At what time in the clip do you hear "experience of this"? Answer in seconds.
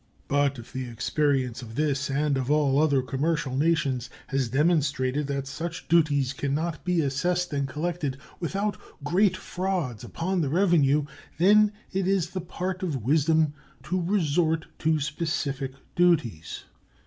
0.89-2.09